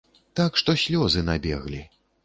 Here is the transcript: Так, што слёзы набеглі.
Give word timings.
Так, 0.39 0.57
што 0.61 0.75
слёзы 0.85 1.27
набеглі. 1.31 1.87